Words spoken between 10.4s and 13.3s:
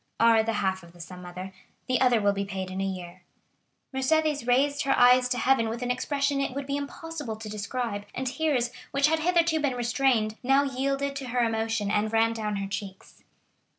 now yielded to her emotion, and ran down her cheeks.